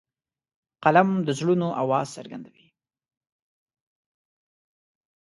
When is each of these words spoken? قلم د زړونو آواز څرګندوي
قلم 0.83 1.09
د 1.27 1.27
زړونو 1.39 1.67
آواز 1.83 2.07
څرګندوي 2.17 2.65